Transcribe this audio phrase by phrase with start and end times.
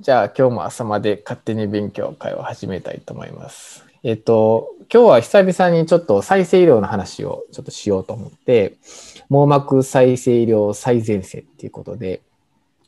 [0.00, 3.84] じゃあ今日も朝まで勝手に勉強会を始めたいと思います。
[4.04, 8.76] えっと、今日は久々にちょっと再生医療の話をちょっとしようと思って、
[9.28, 12.22] 網膜再生医療最前線っていうことで、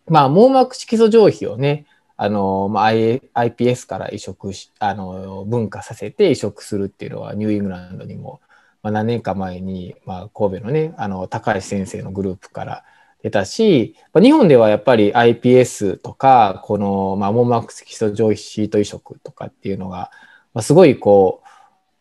[0.06, 1.84] まあ網膜色素上皮をね、
[2.16, 8.40] あの、まあ、iPS から移植し、あの、分化させて移植するっていうのはニューイングランドにも、
[8.82, 12.84] まあ、何年か前に、まあ、神戸のね、あの、高橋先生のグループから
[13.22, 20.10] 出たし、日本ではやっぱり iPS とか、この、まあ、網膜色素上皮シート移植とかっていうのが、
[20.54, 21.48] まあ、すごいこう、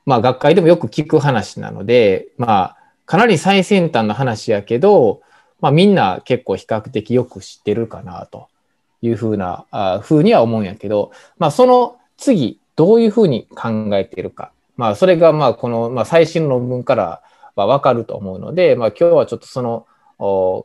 [0.05, 5.21] まあ、学会でもよく聞く話なので、まあ、かなり最先端の話やけど、
[5.59, 8.47] まあ、みんな結構比較的よく知ってるかなと
[9.01, 14.51] いうふうな、あふうには思うんやけど、まあ、その次、どういうふうに考えているか。
[14.77, 17.21] まあ、それが、まあ、この、まあ、最新論文から
[17.55, 19.85] はわかると思うので、まあ、今日はちょっとその、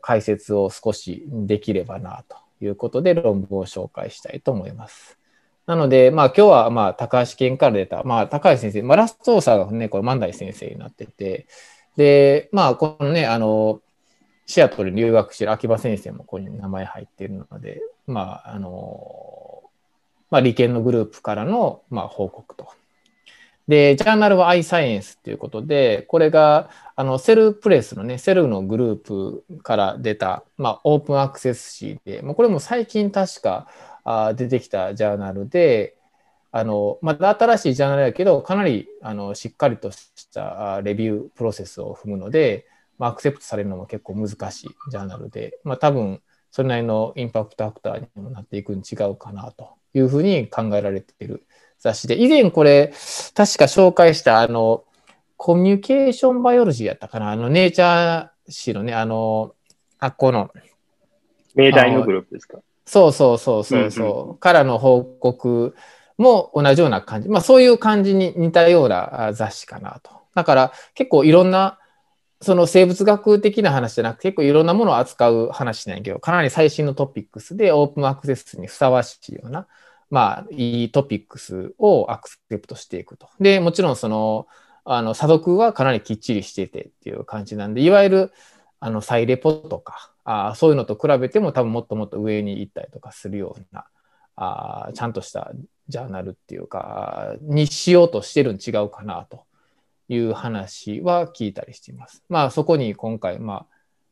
[0.03, 5.19] 解説を少しできればなということで論文を紹介したいと思います。
[5.67, 11.47] なので、まあ今日はまあ高橋県から出た、まあ高橋先生、まあラストオーサーがね、これ万代先生になってて、
[11.97, 13.81] で、まあこのね、あの、
[14.47, 19.63] シアトルに留学してる秋葉先生もここに名前入っているので、まああの、
[20.31, 22.69] まあ理研のグループからのまあ報告と。
[23.67, 33.69] で、ジャーナルは iScience ということで、これがあのセルプレスのね、セルのグループから出た、まあ、オープンアクセス誌で、まあ、これも最近確か
[34.05, 35.97] あ出てきたジャーナルで、
[36.53, 42.67] あのまだ新しいジャーナルだけど、かなりあのしっかりとしたレビュープロセスを踏むので、
[42.99, 51.45] まあ、アクセプトされるのも結構難しいジャーナルで、まあ、多分それなりのインパクトアクターにもなっていくに違うかなというふうに考えられている
[51.79, 52.93] 雑誌で、以前これ、
[53.35, 54.85] 確か紹介したあの、
[55.37, 59.55] コミュニケーションバイオロジーやったかな、あの、ネイチャー誌のね、あの、
[59.99, 60.51] あっこの、
[61.55, 62.59] 命題のグループですか？
[62.87, 64.37] そうそうそうそうそう、うん。
[64.39, 65.75] からの報告
[66.19, 67.29] も同じような感じ。
[67.29, 70.11] まあそういう感じに似たようなあ雑誌かなと。
[70.35, 71.79] だから結構いろんな、
[72.41, 79.67] その生物学的な話じゃなくて結構いろんなものを扱う話なんやけど、かなり最新のトピックスでオープンアクセスにふさわしいような、
[80.11, 83.29] まあいいトピックスをアクセプトしていくと。
[83.41, 84.47] で、もちろんその、
[84.85, 88.33] あの、査読はかなりきっちりしててっていう感じなんで、いわゆる、
[88.81, 93.87] あの、サイレポとか、あそういうのと比べても多分もっともっと上に行ったりとかするような、
[94.37, 95.53] あちゃんとした
[95.89, 99.45] ジャーナルっていうか、にしようとしてるん違うかなと
[100.09, 102.23] いう話は聞いたりしています。
[102.29, 103.67] まあそこに今回、ま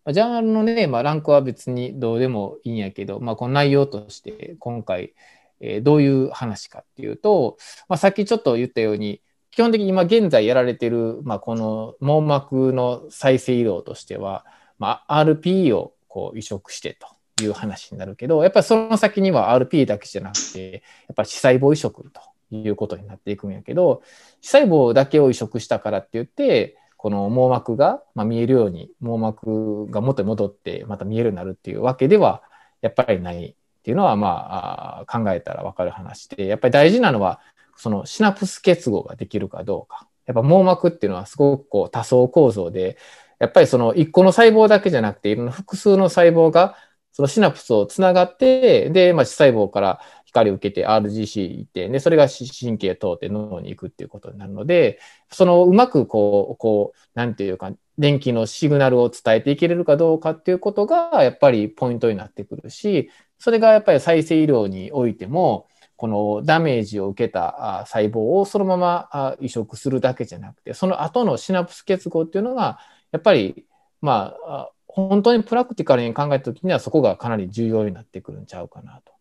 [0.04, 5.14] あ、ジャーナルのね、まあ、ランクは別にどうでもいいんやけど、まあ、この内容として今回、
[5.62, 7.56] えーどういう話かっていうと、
[7.88, 14.44] まあ、さっきちょっと言ったように、基本的に今現在やられてる、まあ、この網膜の再生医療としては、
[14.78, 16.98] まあ、RP をこう移植して
[17.38, 24.02] という話になるけど、やっぱりその先には RP だけじゃなくて、やっぱり視細胞移植ということになっていくんやけど、
[24.40, 32.42] 視細胞だけを移植したからって言って、この網膜が、まあ、見えるように、網膜が元に戻ってまた見えるようになるっていうわけでは、
[32.80, 37.40] やっぱりないっていうのは、まあ、考えたらわかる話で、やっぱり大事なのは、
[37.76, 40.08] そのシナプス結合ができるかどうか。
[40.26, 42.96] やっぱ網膜っていうのはすごくこう多層構造で、
[43.40, 46.76] やっぱりその一個の細胞だけじゃなくて、いろんな複数の細胞が
[47.10, 55.00] そのシナプスをつながって、で、まあ、視細胞から光を受けて RGC 行って、で、それが神経通って脳に行くっていうことになるので、
[55.30, 63.10] そのうまくこう、こう、なんていうか、電気のシグナルを伝えていけれるかどうかっていうことが、やっぱりポイントになってくるし、
[63.42, 65.66] それがやっぱり再生医療においても、
[65.96, 72.78] このダメージを受けた細胞をそのまま移植するだけじゃなくて、その後のシナプス結合っていうのが、
[73.10, 73.66] やっぱり、
[74.00, 79.12] まあ、本当にプラクティカルに考えたときにはそこがかなり重要になってくるんちゃうかなと。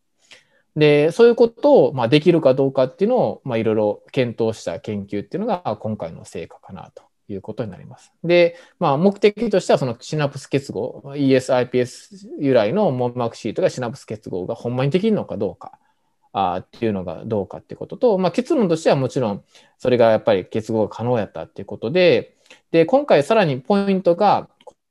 [0.75, 7.01] で、そういうことを、まあ、できるかどうかっていうのを、まあ、いろいろ検討した研究っていうのが今回の成果かなと
[7.31, 8.13] いうことになります。
[8.23, 15.77] で、まあ、目的としてはそのシナプス結合、 ES、iPS 由来の網膜シートがシナプス結合がほんまにできるのかどうか。
[16.33, 19.43] あっていうのがどうかってことと、まあ、結論としてはもちろん
[19.77, 22.37] それがやっぱり結合が可能やったっていうことで、
[22.71, 24.49] で、今回さらにポイントが、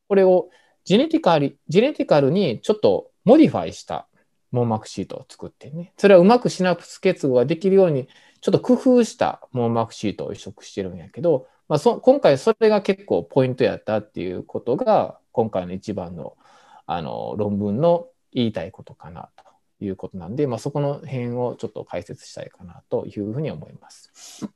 [0.08, 0.50] これを
[0.84, 4.06] genetical、genetical にちょっと modify した
[4.50, 8.08] 網膜シートを作ってね、それはうまくシナプス結合ができるように、
[8.40, 16.37] ちょっと工夫した網膜シートを移植してるんやけど、まあ、そ今回それが結構ポイントやったっていうことが、今回の一番の
[16.84, 24.49] あの論文の言いたいことかなということなんで、まあ、そこの辺をちょっと解説したいかなというふうに思います。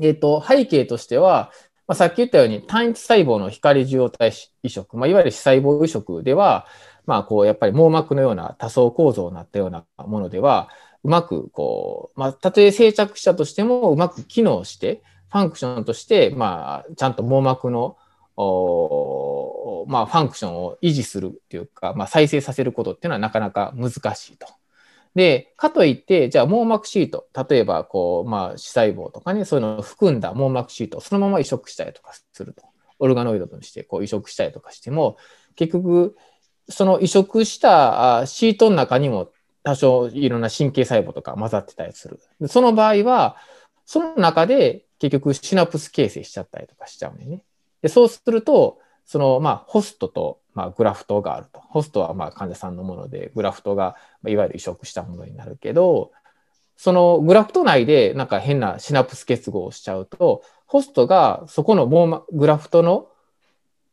[0.00, 1.52] えっ、と、背景としては、
[1.86, 4.32] まあ、さっき言ったように単一細胞の光受容体
[4.64, 6.66] 移植、まあ、いわゆる視細胞移植では、
[7.06, 10.68] まあ、こう、やっぱり網膜のような多層構造になったようなものでは、
[11.04, 17.96] うまくこう、まあ、たとえ生着したとしてもうまく機能して、ファンクションとして、まあ、ちゃんと網膜の、
[18.36, 24.46] おまあ、ファンクションを維持するっていうか、まあ、再生させることっていうのはなかなか難しいと。
[25.14, 32.62] で、かといって、じゃあ網膜シート、例えば、こう、まあ、視細胞とかね、そういうのを含んだ網膜シートをそのまま移植したりとかすると。
[33.00, 35.16] オルガノイドとしてこう移植したりとかしても、
[35.56, 36.16] 結局、
[36.68, 39.32] その移植したシートの中にも
[39.64, 42.20] 多少いろんな神経細胞とか混ざってたりする。
[42.48, 43.36] その場合は、
[43.84, 47.42] その中で結局シナプス形成しちゃったりとかしちゃうんでね。
[47.82, 51.60] でそうすると、その、まあ、ホストと、まあ、グラフトがあると。
[51.60, 56.12] ホストは、まあ、患者さんのもので、グラフトが、いわゆる移植したものになるけど、
[56.76, 63.08] そのグラフト内でなんか変なシナプス結合をしちゃうと、ホストがそこの網膜グラフトの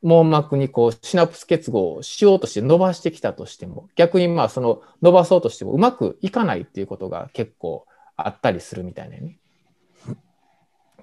[0.04, 9.38] 網膜にこうシナプス結合をしようとして伸ばしてきたとしても、逆にまあその伸ばそうとしてもうまくいかないっていうことが結構あったりするみたいなね。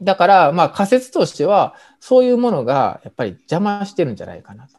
[0.05, 4.79] だから、まあ仮説としては、そういうものがやっぱり邪魔してるんじゃないかなと。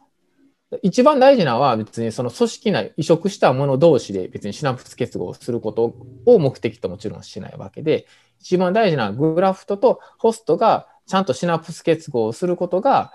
[0.82, 5.94] 一番大事なのは別にその組織内、移植したもの同士で別にシナプス結合すること
[6.26, 8.06] を目的ともちろんしないわけで、
[8.40, 13.12] 一番大事なグラフトとホストがちゃんとシナプス結合をすることが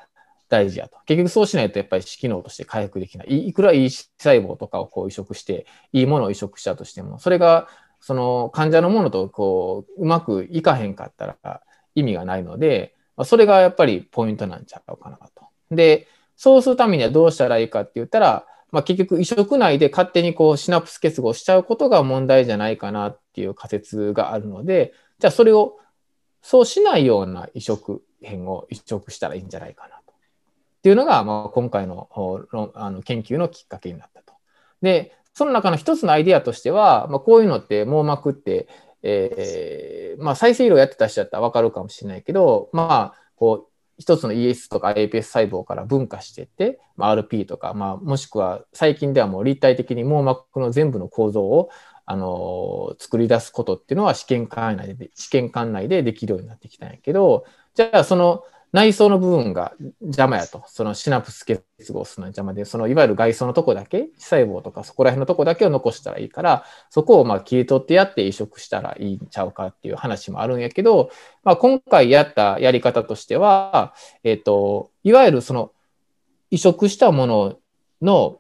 [0.50, 0.98] 大事やと。
[1.06, 3.50] 結局そうしないとやっぱり機能として回復できない。
[3.50, 7.68] いくらいい細胞とかをこう移植して、いいものを移植したとしても、それが
[8.00, 11.62] その患者のものとこううまくいかへんかったら
[11.96, 15.46] 意味がないので、それがやっぱりポイントなんちゃうかなと。
[15.70, 25.78] で、そうするためにはどうしたらいいかって言ったら、まあ、結局移植内で勝手にこうシナプス結合しちゃうことが問題じゃないかなっていう仮説があるので、じゃあそれを
[26.42, 30.14] そうしないような移植編を移植したらいいんじゃないかなと。
[30.14, 30.16] っ
[30.82, 32.10] ていうのが、まあ、今回の
[32.74, 34.34] あの研究のきっかけになったと。
[34.82, 38.68] で、その中の一つのアイデアとしては、まあ、こういうのって網膜って、
[39.04, 51.70] えー、まあ、再生医療やってた人だったら分かるかもしれないけど、まあ、こう、一つの ES とか APS 細胞から分化していって、まあ、RP とか、まあ、もしくは最近ではもう立体的に網膜の全部の構造を、
[52.06, 60.64] あの、作り出すことっていうのは試験管内で、試験管内でできるようになってきたんやけど、じゃあその内装の部分が邪魔やと。
[60.68, 71.12] そのシナプス結合するの邪魔で、そのいわゆる外装のとこだけ、細胞とかそこら辺のとこだけを残したらいいから、そこをまあ切り取ってやって移植したらいいんちゃうかっていう話もあるんやけど、
[71.44, 75.72] まあ、今回やったやり方としては、えっ、ー、と、いわゆるその
[76.50, 77.60] 移植したもの
[78.02, 78.40] の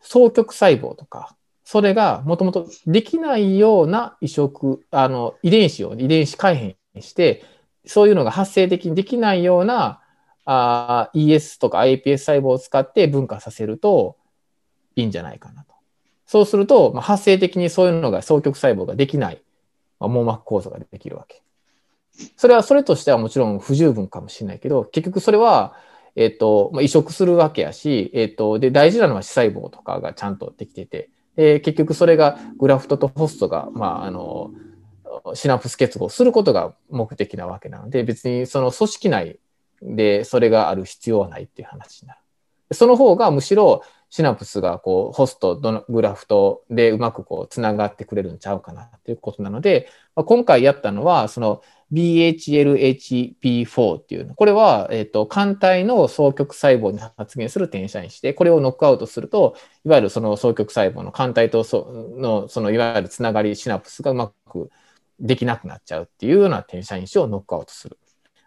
[0.00, 7.44] 双極細胞とか、それがもともとできないような移植、あの、遺伝子を遺伝子改変して、
[7.86, 10.00] そういうのが発生的にできないような
[10.44, 14.16] あ ES とか iPS 細胞を使って分化させると
[14.94, 15.74] いいんじゃないかなと。
[16.26, 19.42] そうすると、まあ、発生的にそういうのが双極細胞ができない、
[20.00, 21.42] まあ、網膜構造ができるわけ。
[22.36, 25.74] それは、それとしてはもちろん不十分かもしれないけど、結局それは、
[26.16, 34.50] えっ、と、まあ、移植するわけやし、えっ、と、で、大事なのは視細胞とかがちゃんとできてて、で結局それがグラフトとホストが、まあ、あの、
[35.34, 39.38] シナプス結合することが目的なわけなので、別にその組織内
[39.82, 42.20] でそれがある必要はないっていう話になる。
[42.72, 45.56] その方がむしろシナプスがこうホスト、
[45.88, 54.34] グラフトでうまくこうつながってくれるんちゃうかなっていうことなので、まあ、今回やったのはその BHLHP4 っていうの。
[54.34, 61.86] これは、えっ、と、肝体の双極細胞に発現する転写因子で、これをノックアウトすると、いわゆるその双極細胞の肝体とそ
[62.18, 64.70] の、そのいわゆるつながりシナプスがうまく
[65.20, 67.98] できなくなっちゃうっていうような転写因子をノックアウトする。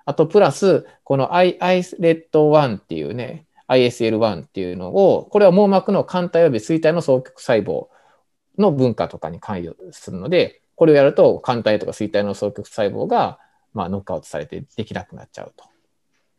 [0.05, 7.87] あと、プラス、この ISLET1 っていうね、ISL1 っていうのを、これは網膜の肝体及び錐体の双極細胞
[8.57, 13.39] の分化とかに関与するので、これをやると肝体とか錐体の双極細胞が、
[13.73, 15.65] まあ、ノックアウトされてできなくなっちゃうと。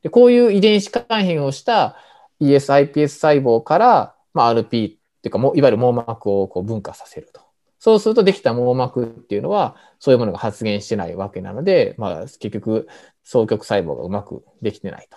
[0.02, 1.96] でこういう遺伝子改変をした
[2.40, 4.96] ESiPS 細胞から、まあ、RP ってい
[5.26, 7.42] うかも、いわゆる網膜をこう分化させると。
[7.80, 12.87] そうするとできた網膜っていうのは、そういうものが発現してないわけなので、まあ、結局、
[13.25, 15.16] 双極細胞がうまくできてないと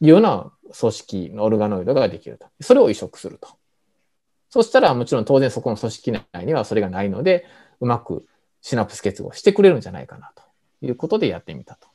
[0.00, 2.46] いうような組織のオルガノイドができると。
[2.62, 3.48] それを移植すると。
[4.48, 7.44] そしたら、もちろん当然そこの組織内にはそれがないので、
[7.80, 8.26] うまく
[8.62, 10.42] シナプス結合してくれるんじゃないかなと
[10.80, 11.88] いうことでやってみたと。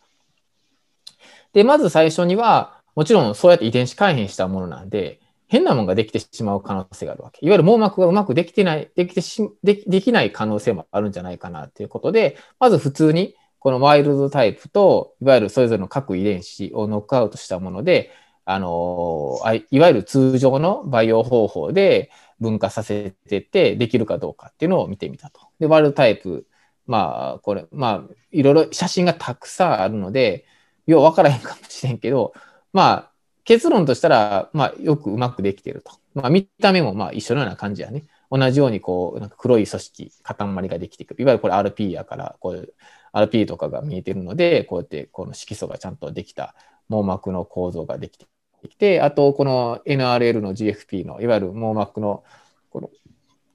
[1.54, 7.46] で、まず最初には、もちろんそうやって遺伝子改変したものなんで、変なものができてしまう可能性があるわけ。
[7.46, 18.12] いわゆる網膜がうまくできてない、できてし、でできない可能性もあるんじゃないかなということで、まず普通にこのワイルドタイプと、いわゆるそれぞれの各遺伝子をノックアウトしたもので、
[18.46, 19.40] あの、
[19.72, 25.42] いわゆる通常の培養方法で、分化させててできるかどうかっていうのを見てみたと。
[25.60, 26.48] で、ワールドタイプ、
[26.86, 30.46] まあ、これ、まあ、いろいろ写真がたくさんあるので、
[30.86, 32.34] よう分からへんかもしれんけど、
[32.74, 33.12] まあ、
[33.46, 35.92] 結論としたら、まあ、よくうまくできていると。
[36.16, 38.04] まあ、見た目もまあ一緒のような感じやね。
[38.32, 41.22] 同じようにこう、なんか黒い組織、塊ができてくる。
[41.22, 42.74] いわゆるこれ RP やから、こういう
[43.14, 46.56] RP とかが見えてるので、こうやってこの色素がちゃんとできた
[46.90, 48.26] 網膜の構造ができて
[48.68, 52.24] きて、あとこの NRL の GFP の、いわゆる網膜の
[52.72, 52.90] この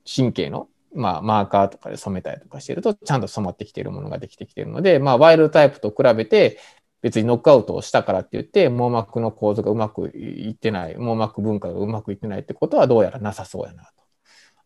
[0.06, 6.58] 神経のまあ、マーカーとかで染めたりとかしてると、ちゃんと染まってきているものができてきてるので、まあ、ワイルドタイプと比べて、
[7.02, 13.99] 別にノックアウトをしたからって言って、網膜の構造がうまくいってない、網膜文化がうまくいってないってことはどうやらなさそうやなと。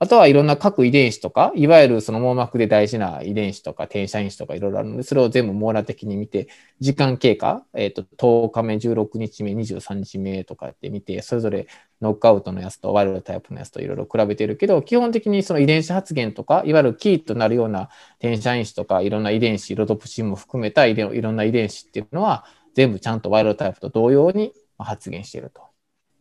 [0.04, 11.68] あとはいろんな各遺伝子とか、いわゆるその網膜で大事な遺伝子とか転写因子とかいろいろあるので、それを全部網羅的に見て、時間経過、えっ、ー、と、10日目、16日目、23日目とかって見て、それぞれ
[12.02, 22.44] ノックアウトのやつとワイルドタイプのやつといろいろ比べてるけど、基本的にその遺伝子発現とか、いわゆるキーとなるような転写因子とか、いろんな遺伝子、ロトプシンも含めたいろんな遺伝子っていうのは、
[22.74, 25.62] 全部ちゃんとワイルドタイプと同様に発現していると。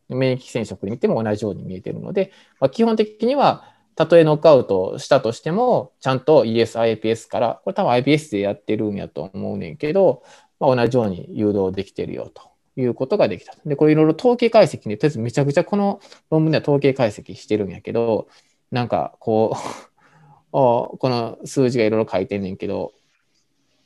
[0.09, 10.23] 免疫染色で見ても同じように見えているので、まあ、基本的にはたとえノックアウトしたとしても、ちゃんと ES、IPS から、これ多分 IPS でやってるんやと思うねんけど、
[10.59, 12.43] まあ、同じように誘導できてるよと
[12.75, 13.55] いうことができた。
[13.65, 18.27] で、これいろいろ統計解析ね、とりあえずめちゃくちゃこの論文では統計解析してるんやけど、
[18.71, 19.57] なんかこう
[20.51, 22.93] この数字がいろいろ書いてんねんけど、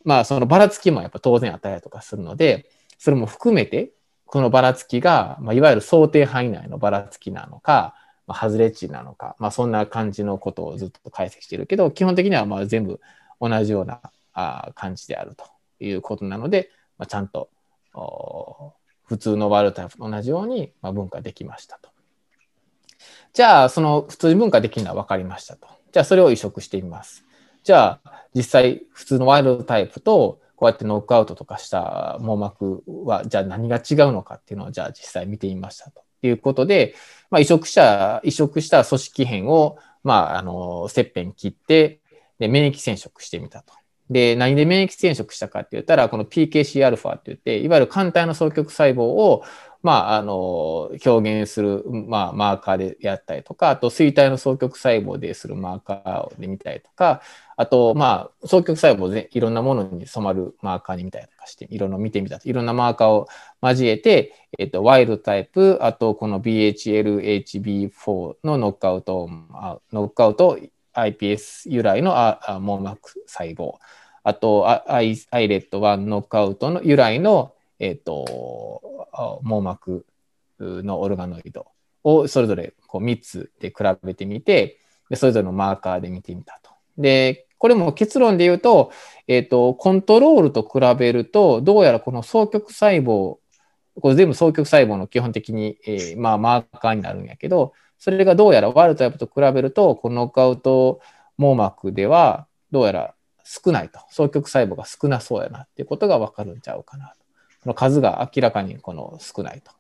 [0.03, 3.91] まあそのばらつきもやっぱ当然あったりとかするので、それも含めて、
[4.25, 7.95] このばらつきが、まあ、いわゆる想定範囲内のばらつきなのか、
[8.27, 12.99] まあ、外れ値なのか、まあ、そんな感じのことをずっと解析してるけど、基本的にはまあ全部
[13.39, 14.01] 同じような
[14.33, 15.45] あ感じであると
[15.79, 17.49] いうことなので、まあ、ちゃんと
[19.05, 21.89] 普通のワールドタイプと同じようにまあ分化できましたと。
[23.33, 25.67] じゃあ、その普通に分化できるのは分かりましたと。
[25.91, 27.23] じゃあ、それを移植してみます。
[27.63, 36.01] じゃあ、実際、普通のワイルドタイプと、こうやってノックアウトとかした網膜は、じゃあ何が違うのかっていうのを、じゃあ実際見てみましたと。
[36.21, 36.95] いうことで、
[37.29, 41.99] まあ、移植者、移植した組織片を、まあ、あの、切片切って、
[42.39, 43.73] で、免疫染色してみたと。
[44.09, 49.43] で、何で免疫染色したかって言ったら、この PKCα って言って、いわゆる肝体の双極細胞を、
[49.87, 57.21] まあ、あの、表現する、まあ、マーカーでやったりとか、あと、水体の双極細胞でするマーカーで見たりとか、
[57.55, 63.29] あと、まあ、双極細胞でいろんなものに染まるマーカーに見たりとかして、いろんな見てみたいろんなマーカーを
[63.61, 69.29] 交えて、えっと、ワイルドタイプ、あと、この BHLHB4 のノックアウト、
[69.93, 70.59] ノックアウト
[70.95, 72.13] iPS 由来の
[72.59, 73.75] 網膜細胞、
[74.23, 79.07] あと、アイレット1ノックアウトの由来の、えっと、
[79.43, 80.05] 網膜
[80.59, 81.67] のオルガノイド
[82.03, 84.79] をそれぞれこう3つで比べてみて、
[85.09, 86.71] でそれぞれのマーカーで見てみたと。
[86.97, 88.91] で、これも結論で言うと、
[89.27, 93.37] えっ、ー、と、コントロールと比べると、どうやらこの双極細胞、
[93.99, 100.99] これ全部双極細胞の基本的に、えー、まあ、マーカーになるんやけど、それがどうやらワールドタイプと比べると、このノックアウト
[101.37, 103.99] 網膜では、どうやら少ないと。
[104.09, 107.26] 双極細胞が少なそうやなっていうことがわかるんちゃうかなと。
[107.67, 109.71] の数が明らかにこの少ないと。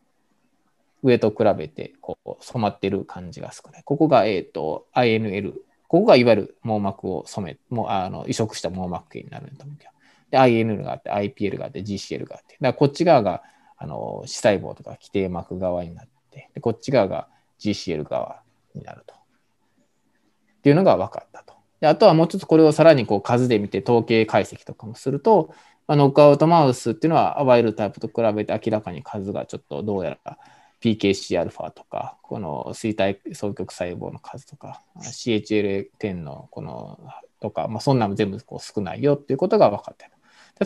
[1.03, 3.83] 上と比べてこう染まってる感じが少ない。
[3.83, 5.53] ここが、え、ー、と INL
[5.87, 9.91] ここがいわゆる網膜を染め、もうあの移植した網膜系になるんだと思うけど。
[10.31, 12.55] で、INL があって、IPL があって、GCL があって。
[12.55, 13.41] だからこっち側が
[13.77, 17.29] あの視細胞とか基底膜側になって、でこっち側が
[17.59, 18.41] GCL 側
[18.75, 19.13] になると。
[19.13, 19.17] っ
[20.61, 21.53] ていうのが分かったと。
[21.79, 25.53] であとはもうちょっとこれをさらにこう数で見て統計解析とかもすると、
[25.87, 30.37] まあ、ノックアウトマウスっていうのはワイルタイプと比べて明らかに数がちょっとどうやら
[30.81, 36.99] PKCα とか、この衰体双極細胞の数とか、CHLA10 のこの
[37.39, 40.11] とか、まあ、そんなの全部こう少ないよっていうことが分かってる。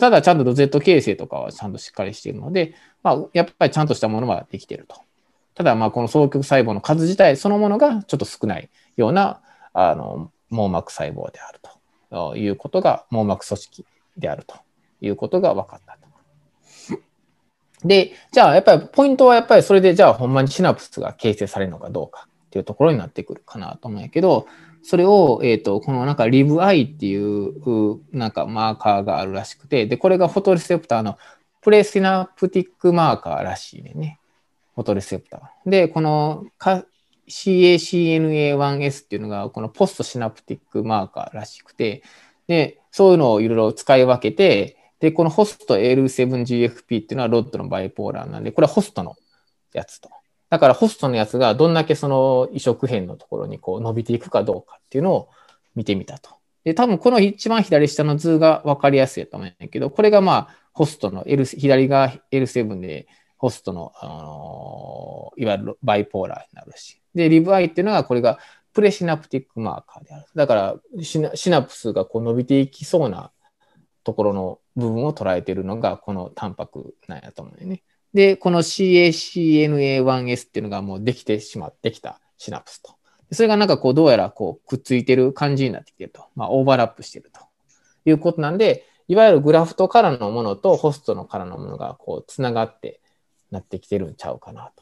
[0.00, 4.96] ただ、ちゃんとロゼット形成とかはちゃんとしっかりしているので、まあ、やっぱりちゃんとしたものはできていると。
[5.54, 9.42] ただ、まあ、この双極細胞の数自体そのものがちょっと少ないような、
[9.74, 11.60] あの、網膜細胞である
[12.10, 13.84] ということが、網膜組織
[14.16, 14.56] であると
[15.02, 16.02] いうことが分かったと。
[17.84, 24.46] で、じゃあやっぱりポイントはやっぱりそれでじゃあほんまにシナプスが形成されるのかどうかっていうところになってくるかなと思うんやけど、
[24.82, 31.18] それを、えっ、と、このなんかリブアイっていうなんかマーカーがあるらしくて、で、これがフォトレセプターの
[31.60, 34.18] プレシナプティックマーカーらしいね。
[34.74, 35.70] フォトレセプター。
[35.70, 42.02] で、この CACNA1S っていうのがこのポストシナプティックマーカーらしくて、
[42.48, 49.16] で、そういうのをいろいろ使い分けて、で、このホスト L7GFP っていうのはロッドのバイポーラーなんで、これはホストの
[49.72, 50.08] やつと。
[50.48, 55.28] だからホストのやつがどんだけその移植変のところにこう伸びていくかどうかっていうのを
[55.74, 56.30] 見てみたと。
[56.62, 67.00] で、多分この一番左下の図が分かりやすいと思うんだけど、これがまあホストの L、左が L7 でホストの、あのいわゆるバイポーラーになるし。
[67.12, 68.38] で、リブアイっていうのはこれが
[68.72, 70.26] プレシナプティックマーカーである。
[70.36, 73.32] だからシナプスがこう伸びていきそうな
[74.04, 77.82] ところの部分を捉えているのがこのタンパクなんやと思うよね。
[78.14, 82.96] で、この CACNA1S っていうのがもうできてしまってきたシナプスと。
[83.30, 86.26] それがなんかこうどうやらこうくっついてる感じになってきてると。
[86.34, 87.40] まあオーバーラップしてると
[88.04, 93.00] いうことなんで、いわゆるグラフトからのものとホストのからのものがこうつながって
[93.50, 94.81] なってきてるんちゃうかなと。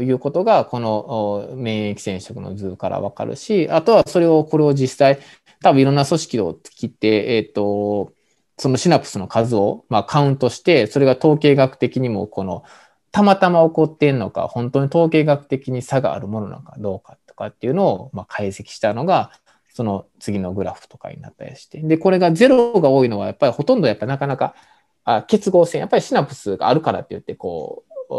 [0.00, 5.18] いうことが、この免疫染色の図からわかるし、あとはそれを、これを実際、
[5.62, 8.12] 多分いろんな組織を切って、えっ、ー、と、
[8.58, 12.64] そのシナプスの数を、まあ、カウントして、それが統計学的にも、この、
[13.12, 19.30] たまたま起こってんのか、本当に統計学的に差があるものなのかどうかとかっていうのを、まあ、解析したのが、
[19.72, 21.80] その次のグラフとかになったりして。
[21.80, 24.56] で、これがゼロが多いのは、やっぱりほとんどやっぱりなかなか
[25.04, 28.14] あ結合線、やっぱりシナプスがあるからって言って、こう、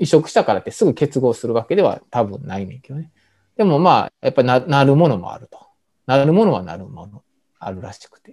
[0.00, 3.12] 移植したからってすぐ結合するわけでは多分ないねんけどね。
[3.56, 5.60] でもまあ、やっぱりななるものもあると。
[6.06, 7.22] なるものはなるもの、
[7.58, 8.32] あるらしくて。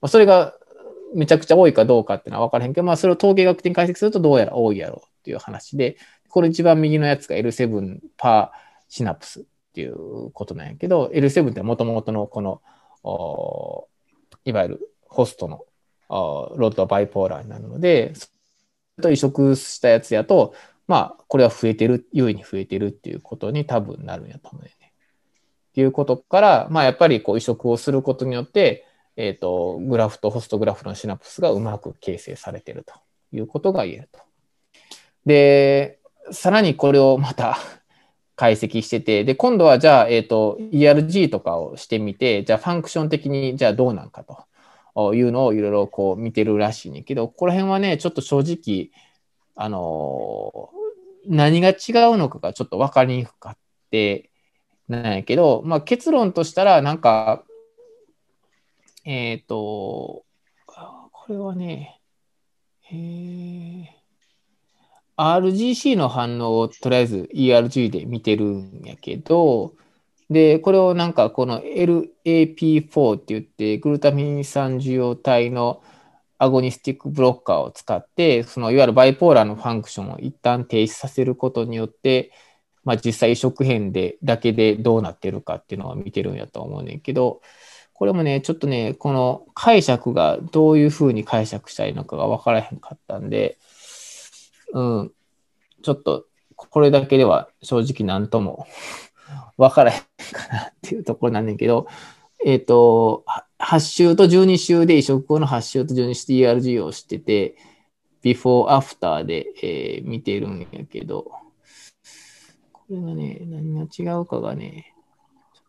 [0.00, 0.54] まあ、それが
[1.14, 5.96] めちゃくちゃ多いかどうかっていうのは分からへんけど、まあ、それを統計学的に解析するとどうやら多いやろうっていう話で、
[6.28, 9.42] これ一番右のやつが L7 パーシナプスっ
[9.72, 12.60] ていうことなんやけど、L7 ってもともとのこの、
[14.44, 15.64] いわゆるホストの
[16.10, 18.12] ロッドバイポーラーになるので、
[19.00, 20.54] と移植したやつやと、
[20.86, 24.92] まあ、これは増えてる、優位に増えてるっていうことに多分なるんやと思うよね。
[25.70, 28.86] っていうことから、まあ、やっぱりこう移植をすることによって、
[29.16, 32.94] えっ、ー、と、グラフとホストグラフのシナプスがうまく形成されてると
[33.32, 34.20] いうことが言えると。
[35.26, 35.98] で、
[36.30, 37.58] さらにこれをまた
[38.36, 44.44] 解析してて、で、今度はじゃあ、えっ、ー、と、ERG とかをしてみて、じゃあファンクション的にじゃあどうなんかと。
[44.96, 48.90] いうのをいろいろこう見てるらしいねんけど、ここら辺はね、ちょっと正直、
[49.56, 50.70] あの、
[51.26, 51.72] 何が違
[52.12, 53.56] うのかがちょっと分かりにくかっ
[53.90, 54.30] て
[54.88, 57.44] なんやけど、まあ、結論としたら、なんか、
[59.04, 60.24] えっ、ー、と、
[60.66, 62.00] これはね、
[62.92, 64.04] え
[65.16, 69.74] RGC の反応をとりあえず ERG で見てるんやけど、
[70.28, 75.82] で、これをなんかこの LAP4 って言って、グルタミン酸受容体の
[76.38, 82.32] アゴニスティックブロッカーを使って、そのいわゆるバイポーラーのファンクションを一旦停止させることによって、
[82.84, 87.40] まあ実際移植変でだけでどうなってるかっていうのは見てるんやと思うねんけど、
[87.92, 93.56] これもね、ちょっとね、この解釈がどういうふうに解釈したいのかが分からへんかったんで、
[94.72, 95.12] うん、
[95.82, 98.66] ちょっとこれだけでは正直何とも
[99.56, 100.00] 分からへん
[100.32, 101.86] かなっていうところなんだけど、
[102.46, 103.24] えっ、ー、と、
[103.58, 107.56] 8週と12週で移植後の8週と12週で ERG をしてて、
[108.22, 111.32] before, after で、えー、見てるんやけど、
[112.70, 114.94] これがね、何が違うかがね、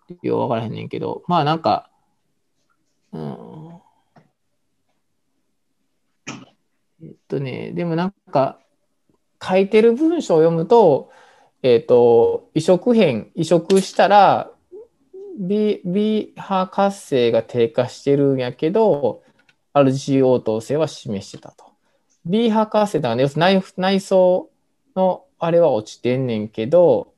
[0.08, 1.90] ちょっとよくわからへんねんけど、まあなんか、
[3.14, 3.82] うん、
[7.04, 8.60] えっとね、でもなんか、
[9.42, 11.10] 書いてる文章を読むと、
[11.64, 14.52] えっ、ー、と、移植変、移植したら、
[15.38, 19.24] B、B 波活性が低下してるんやけど、
[19.74, 21.66] RG 応答性は示してたと。
[22.26, 24.50] B 波活性だからね、内内装
[24.96, 27.14] のあれは落ちてんねんけど、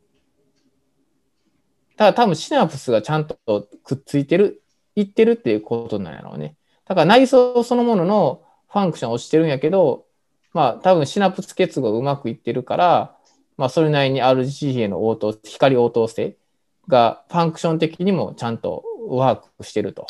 [1.95, 3.37] ただ多分シナプスがちゃんと
[3.83, 4.63] くっついてる、
[4.95, 6.55] いってるっていうことなんやろうね。
[6.85, 10.05] だから内装そのもののファンクション落ちてるんやけど、
[10.53, 13.17] まあ多分シナプス結合うまくいってるから、
[13.57, 16.37] まあ、それなりに RGC への応答、光応答性
[16.87, 20.07] がファンクション的にもちゃんとワークしてると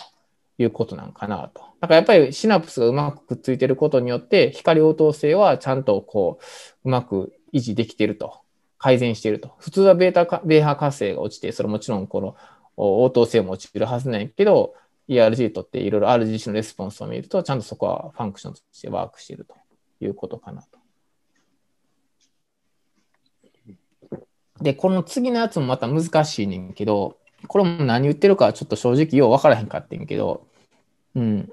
[0.58, 1.62] いうことなんかなと。
[1.82, 6.40] だからやっぱりシナプスがうまくくっついてることによって、光応答性はちゃんとこ
[6.84, 8.42] う、うまく維持できてると。
[8.78, 9.54] 改善していると。
[9.58, 12.36] 普通はベータ、ベーハ活性が落ちて、それもちろんこの
[12.76, 14.76] 応答性も落ちるはずないけど、
[15.10, 19.56] ERG とっていろいろ RGC のレスポンスを見ると、ちゃんとそこはファンクションとしてワークしていると
[20.00, 20.77] いうことかなと。
[24.62, 27.18] で、この次のやつもまた難しいねんけど、
[27.48, 30.46] これも何言ってるかちょっと正直よう分からへんかってんけど、
[31.16, 31.50] うん。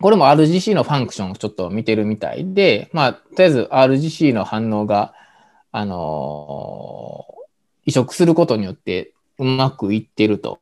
[0.00, 5.14] これも RGC のファンクションをちょっと見てるみたいで、まあ、とりあえず RGC の反応が、
[5.72, 10.60] あのー、移植することによってうまくいってると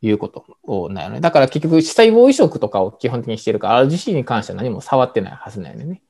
[0.00, 1.20] いうことをなのね。
[1.20, 6.00] だから結局、死細胞移植とかを基本的にしてるから、RGC に関しては何も触ってないはずなんよね。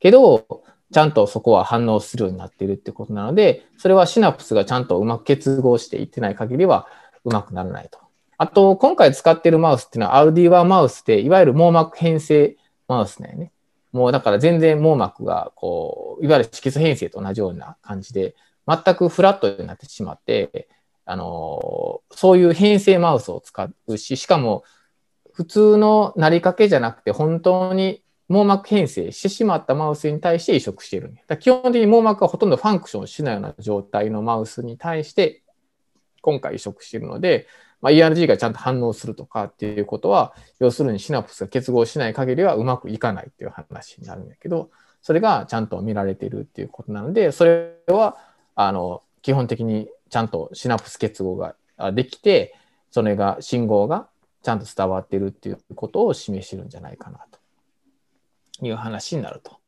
[0.00, 6.88] けど、ちゃんとそこは反応するようになっているってことなので、それはシナプスがちゃんとうまく結合していってない限りは
[7.24, 7.98] うまくならないと。
[8.38, 12.56] あと、今回使っているマウスっていうのは RD1 マウスで、いわゆる網膜変性
[12.88, 13.52] マウスだよね。
[13.92, 18.34] もうだから全然網膜が、こう、いわゆる色素変性と同じような感じで、
[18.66, 20.68] 全くフラットになってしまって、
[21.04, 24.64] あの、そういう変性マウスを使うし、しかも、
[25.32, 31.12] 普通のなりかけじゃなくて、本当に網膜変性してしまったマウスに対して移植している。
[31.26, 35.42] だ基本的に網膜がほとんどファンクションしないような状態のマウスに対して、
[36.22, 37.48] 今回移植しているので、
[37.80, 44.70] まあ、ERG がちゃんと反応するとかっていうことは、要するにシナプスが結合しない限りはうまくいかないっていう話になるんだけど、
[45.02, 48.16] それがちゃんと見られているっていうことなので、それは、
[48.54, 51.56] あの、基本的にちゃんとシナプス結合が
[51.92, 52.54] できて、
[52.92, 54.06] それが、信号が
[54.44, 57.39] ちゃんと伝わってるっていうことを示してるんじゃないかなと
[58.62, 59.58] いう話になると。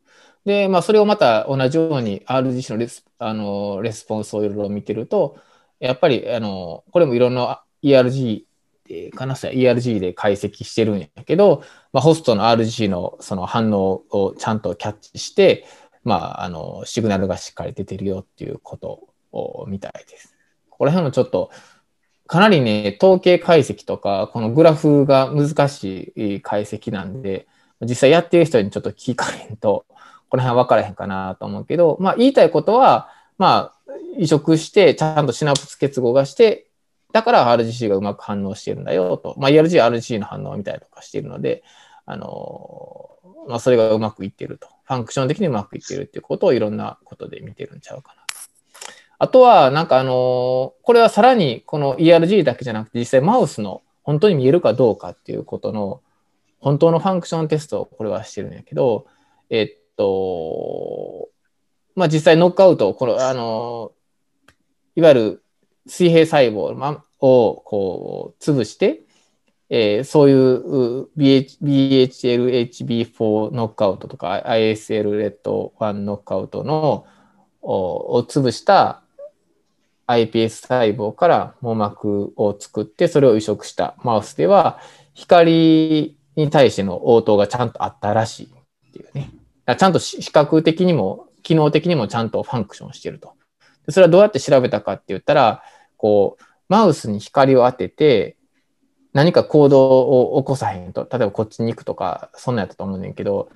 [0.44, 5.37] で、まあ、それをまた同じように RGC のレスあのレスポンスをいろいろ見てると、
[5.78, 8.44] やっぱり、あの、これもいろんな ERG
[8.85, 15.66] で、かな ERG で解析してるんやけど、まあ、ホストの RGC のその反応をちゃんとキャッチして、
[16.05, 20.35] まあ、あの、シグナルがしっかり出てるよっていうことをみたいです。
[20.68, 21.50] ここら辺もちょっと、
[22.26, 27.46] かなりね、統計解析とか、このグラフが難しい解析なんで、
[27.87, 29.85] 実際やってる人にちょっと聞かへんと、
[30.29, 36.68] この辺は分からへんかなと思うけど、まあ言いたいことは、まあ移植して、ちゃんとシナプス結合がして、
[37.12, 39.35] だから RGC がうまく反応してるんだよと。
[39.38, 41.62] まあ ERG は RGC の反応を見たりとかしているので、
[42.07, 43.11] あの、
[43.49, 44.68] まあそれがうまくいってると。
[44.85, 48.23] ファンクション的にうまくいってるっていうことをいろんなことで見てるんちゃうかな。
[49.18, 56.01] あとは、なんかあの、これはさらにこの ERG だけじゃなくて実際マウスの本当に見えるかどうかっていうことの
[56.62, 59.07] 本当のファンクションテストをこれはしてるんやけど、
[59.51, 61.29] えっと、
[61.96, 63.92] まあ実際ノックアウト、この、あの、
[64.94, 65.44] いわゆる
[65.87, 69.03] 水平細胞をこう潰して、
[69.70, 77.07] えー、そういう BH BHLHB4 ノックアウトとか ISL レッド1ノックアウトの
[77.62, 79.03] を潰した
[80.07, 83.94] iPS 細胞から網膜を作ってそれを移植した。
[84.05, 84.79] マウスでは
[85.14, 89.31] 光に対しての応答がちゃんとあったらしいっていうね。
[89.79, 93.33] ちゃんと視覚的にも機能的にもちゃんとファンクションしてると。
[93.88, 95.62] それはどうやって調べたかって言ったら、
[95.97, 98.37] こう、マウスに光を当てて、
[99.12, 103.51] 何か行動を起こさへんと、例えばこっちに行くとか、そんなやったと思うねんけど、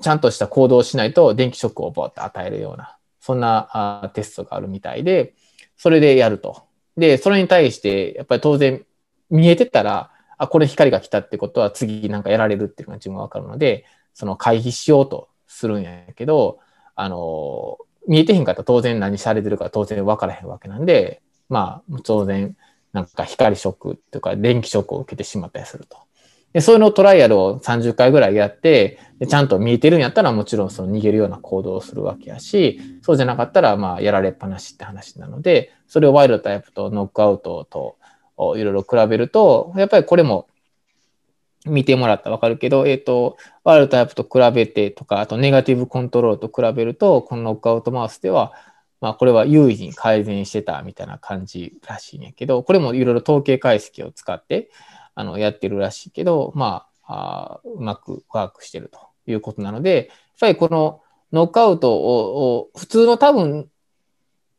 [0.00, 5.34] ちゃんとした行動をしないと電気ショックをボーって与えるような、そんなテストがあるみたいで、
[5.76, 6.64] それでやると。
[6.96, 8.84] で、それに対して、やっぱり当然
[9.30, 16.58] 見えてたら、あ、これ光が来たってことは次なんかやられるっていうのが自分はわかるので、その回避しようとするんやけど、
[16.94, 22.56] あの、見えてへんかったら当然何されてるか当然分からへんわけなんで、まあ、当然、
[22.92, 25.98] なんか光ショックとか電気ショックを受けてしまったりすると。
[26.52, 37.98] で、そういうのをトライアルを30回ぐらいやって、ちゃんと見えてるんやったらもちろんその逃げるような行動をするわけやし、そうじゃなかったらまあやられっぱなしって話なので、それをワイルドタイプとノックアウトと
[38.38, 40.48] いろいろ比べると、やっぱりこれも
[41.64, 48.52] 見てもらったらわかるけど、えっ、ー、と、ワイルドタイプと比べてとか、あとネガティブコントロールと比べると、このノックアウトマウスでは、
[49.00, 54.70] まあ、これは有意義に改善してたみたいな感じらしいんやけど、これもいろいろ統計解析を使って、
[55.14, 58.98] あの、やってるらしいけど、まあ、あうまくワークしてると
[59.30, 63.68] いうことなので、やっぱりこのノックアウトを、普通の多分、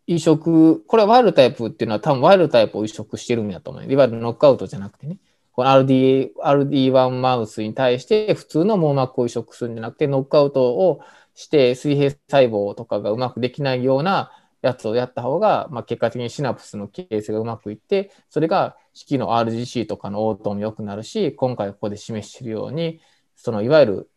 [0.07, 3.91] 移植、これはワイルドタイプっていうのは多分ワイルドタイプを移植してるんやと思う。
[3.91, 5.19] いわゆるノックアウトじゃなくてね。
[5.51, 11.01] この RD、RD1 マウスに対して普通の網膜を移植するんじゃなくて、ノックアウトを
[11.33, 23.01] して水平細胞とかがうまくできないようなやつをやった方が、まあ、結果的にシナプスの形成がうまくいって、それが式の RGC とかの応答も良くなるし、今回ここで示しているように、
[23.35, 24.09] そのいわゆる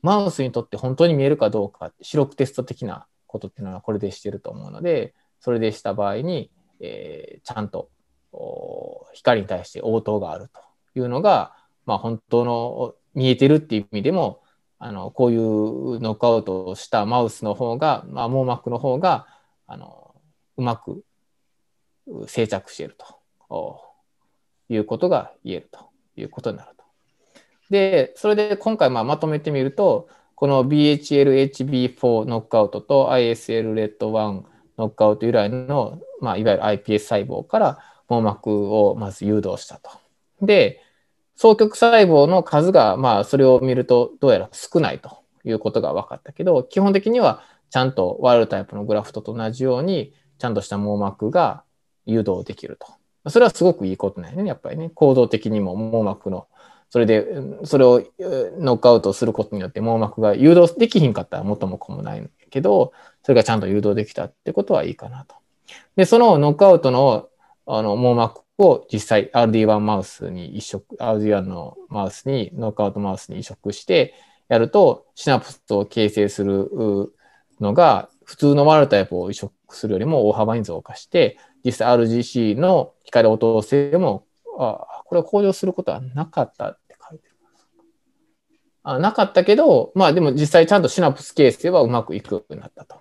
[0.00, 7.90] マウスにとって本当に見えるかどうか、白くテスト的なことっていうのはこれでしてると思うので、それでした場合に、えー、ちゃんと
[9.12, 10.48] 光に対して応答がある
[10.94, 11.54] というのが、
[11.84, 14.40] まあ、本当の見えてるっていう意味でも、
[14.78, 19.26] あのこういうノックアウトをしたマウスの方が、まあ、網膜の方が
[19.66, 20.14] あの
[20.56, 21.04] うまく
[22.26, 22.96] 定着している
[23.50, 23.82] と
[24.70, 26.84] いうことが言えるということになると。
[27.68, 39.90] で、それで今回まあまとめてみると、この BHLHB4 ノックアウトと ISL レッド1ノックアウト由来の、まあ、いわゆる iPS 細胞から網膜をまず誘導したと。
[40.42, 40.80] で、
[41.36, 51.64] 双極細胞の数が、まあ、それを見るとどうやら少ないということが分かったけど、基本的にはちゃんとワイルドタイプのグラフトと同じように、ちゃんとした網膜が
[52.06, 53.30] 誘導できると。
[53.30, 54.90] それはすごくいいことなんよね、やっぱりね。
[54.94, 56.46] 構造的にも網膜の、
[56.90, 57.26] それで、
[57.64, 58.02] それを
[58.58, 62.92] ノックアウトすることによって網膜が誘導できひんかったら元も子もないけど、
[63.24, 65.34] それがちゃんと誘導できたってことはいいかなと。
[65.96, 67.28] で、そのノックアウトの
[67.66, 74.14] あの網膜を実際 RD1 マウスに移植、RD1 のマウスに、ノックアウトマウスに移植して
[74.48, 76.70] やると、シナプスを形成する
[77.60, 84.26] のが、普通のワールタイプを移植するよりも大幅に増加して、実際 RGC の光応答性も、
[84.58, 86.78] あ、これを向上することはなかった。
[88.84, 92.96] あなかったけど、まあでも実際ちゃんとシナプス形成はうまくいくようになったと。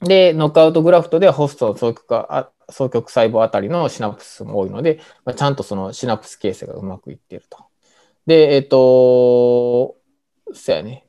[0.00, 7.64] で、ノックアウトグラフトではホストの双極が双極細胞あたりのシナプスも多いので、まあ、ちゃんとそのシナプス形成がうまくいっていると。
[8.26, 9.96] で、えっ、ー、と、
[10.52, 11.06] そうやね。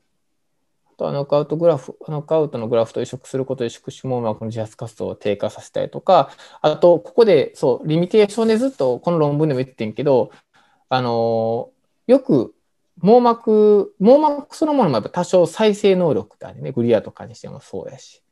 [0.92, 6.30] あとはノックアウトグラフ、ノックアウトのグラフと移植することで宿主網膜の自発活動を低下させたりとか、
[6.62, 10.30] あと、ここで、そう、リミテーションでずっとこの論文でも言ってんけど、
[10.88, 11.70] あの、
[12.06, 12.54] よく
[13.02, 16.72] 網膜、網膜そのものもやっぱ多少再生能力ってあるね。
[16.72, 18.22] グリアとかにしてもそうやし。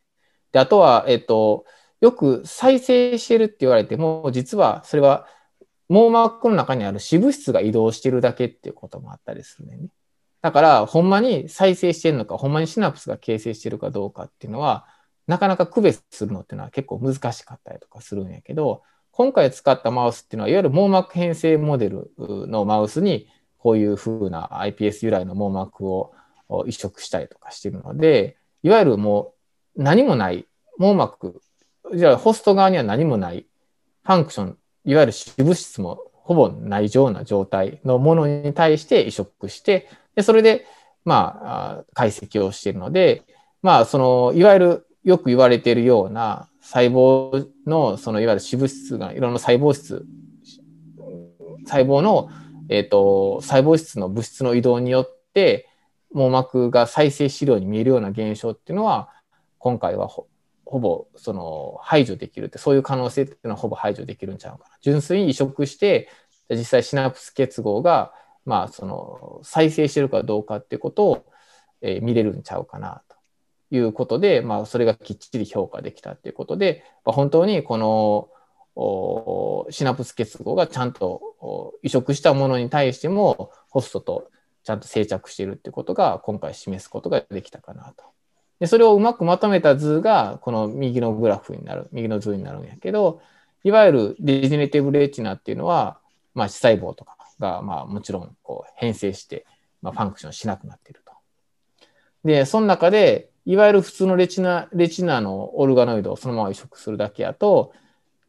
[0.53, 1.64] で、あとは、えっ、と、
[2.00, 5.27] よく再生してるって言われても、実はそれは
[5.88, 9.79] 網膜の中にある脂物質が移動してるだけっていうこともあったりするね。
[10.40, 14.87] だから、ほんまに再生してるのか、ほんまにシナプスが形成してるかどうかっていうのは、
[15.27, 23.29] なかなか区別するのっていうのは結構難しかったりとかするんやけど、今回使ったマウスっていうのは、いわゆる網膜変性モデルのマウスに、
[23.64, 26.12] こういう風な iPS 由来の網膜を
[26.66, 29.33] 移植したりとかしているので、いわゆるも
[29.74, 30.46] う何もない
[30.79, 31.40] 網膜
[31.94, 33.46] じゃあホスト側には何もない
[34.05, 40.66] ファンクション、いわゆる脂物質もほぼないような状態のものに対して移植して、でそれで、
[41.07, 43.22] まあ、解析をしているので、
[43.62, 50.05] まあ、その、いわゆるよく言われているような細胞の、その、いわゆる脂物質が、いろんな細胞質、
[51.66, 52.29] 細胞の、
[52.68, 55.68] えっ、ー、と、細胞質の物質の移動によって、
[56.12, 59.11] 網膜が再生資料に見えるような現象っていうのは、
[59.59, 60.29] 今回はほ
[60.79, 64.77] ぼその排除できるって、そういう可能性っていうのはほぼ排除できるんちゃうかな。
[64.81, 66.09] 純粋に移植して、
[66.50, 68.12] 実際シナプス結合が、
[68.44, 71.24] まあ、その再生してるかどうかっていうことを、
[71.81, 73.16] えー、見れるんちゃうかなと
[73.74, 78.29] いうことで、まあ、それがきっちり評価できたっていうことで、まあ、本当にこの
[79.70, 84.30] シナプス結合がちゃんと移植したものに対してもホストと
[84.64, 88.04] ちゃんと定着しているっていうことが今回示すことができたかなと
[88.60, 93.20] で、それをうまくまとめた図が、この右のグラフになる、右の図になるんやけど、
[93.62, 95.98] いわゆるデジネティブレチナっていうのは、
[96.34, 99.44] まあ、視細胞とかが、まあ、もちろん、こう、変性して、
[99.82, 101.12] まあ、ファンクションしなくなっていると。
[102.24, 107.72] で、その中で、いわゆる普通のレチナ、レチナのオルガノイドをそのまま移植するだけやと、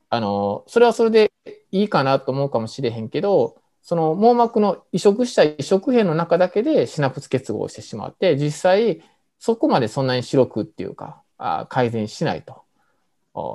[0.09, 1.31] あの、それはそれで
[1.71, 9.03] いいかなと思うかもしれへんけど、その網膜の移植した移植片の中だけでシナプス結合してしまって、実際、
[9.37, 12.63] そこまでそんなに白くっていうか、あ改善しないと。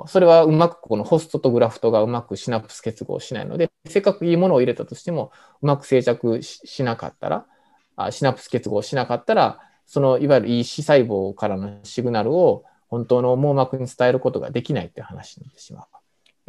[0.07, 7.45] それはうまくこのホストとグラフトがうまくシナプス結合しないので、せっかくいいものを入れたとしても、うまく定着しなかったら、
[7.95, 16.00] あシナプス結合しなかったら、そのいわゆるいい視細胞からのシグナルを本当の網膜に伝えることができないっていう話になってしまう。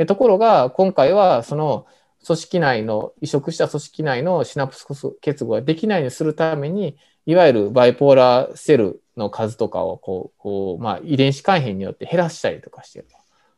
[0.02, 1.86] でところが、今回はその
[2.26, 4.86] 組織内の、移植した組織内のシナプス
[5.20, 13.16] 結合ができないようにするために、いわゆるバイポーラーセルの数とかをこう、こうまあ、遺伝子改変によって減らしたりとかしてると。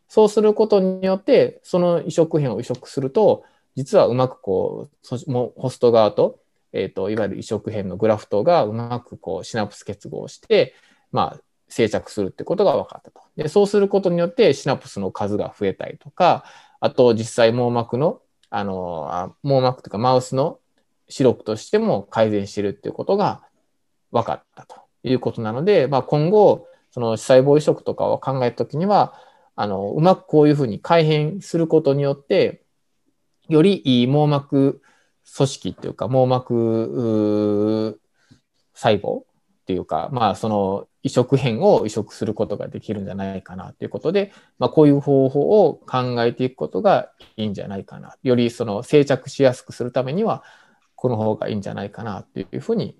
[0.08, 4.88] そうすることによって、その移植片を移植すると、実はうまくこ
[5.26, 6.40] う、もうホスト側と、
[6.72, 10.74] えっ、ー、と、いわゆる移植片のグラフトがうまくこう、シナプス結合して、
[11.10, 11.40] まあ、
[11.74, 13.20] 生着するってことが分かったと。
[13.36, 16.44] で、そうすることによってシナプスの数が増えたりとか、
[16.78, 20.60] あと実際網膜の、あの、網膜というかマウスの
[21.08, 23.42] 視力としても改善してるっていうことが
[24.12, 29.14] 分かったということなので、まあ、今後、その細胞移植とかを考えたときには、
[29.56, 32.62] あの、うまくこういうふうに改変することによって、
[33.48, 34.80] よりいい網膜
[35.36, 37.98] 組織っていうか、網膜
[38.74, 39.24] 細胞っ
[39.66, 48.16] ていうか、まあ、その移植片を移植することができるんじゃないかなということで、まあ、こういう方法を考えていくことがいいんじゃないかな。
[48.22, 50.42] よりその定着しやすくするためには、
[50.96, 52.96] この方がいいんじゃないかなというふうに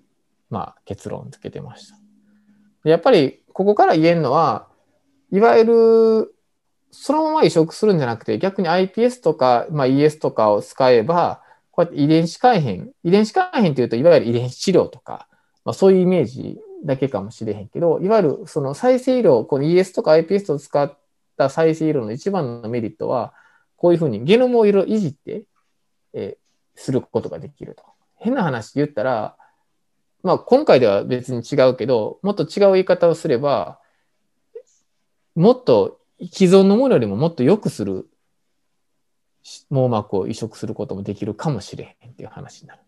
[0.49, 1.97] まあ、結論付けてました。
[2.83, 4.67] でやっぱり、ここから言えるのは、
[5.31, 6.35] いわゆる、
[6.91, 11.41] そのまま移植するんじゃなくて、逆に iPS とか、まあ、ES とかを使えば、
[11.71, 15.27] こうやって遺伝子改変、遺伝子改変というと、いわゆる遺伝子治療とか、
[15.65, 20.97] まあ、そういうイメージだけかもしれへんけど、いわゆるその再生医療、この ES とか iPS を使っ
[21.37, 23.33] た再生医療の一番のメリットは、
[23.75, 25.43] こういうふうにゲノムをいろいろいじって、
[26.13, 27.83] えー、することができると。
[28.17, 29.35] 変な話言ったら、
[30.23, 33.79] まあ今回では別に違うけど、もっと違う言い方をすれば、
[35.35, 35.99] もっと
[36.31, 38.07] 既存のものよりももっと良くする
[39.69, 42.81] 網膜を移植することもできるかもしれへんっていう話になる。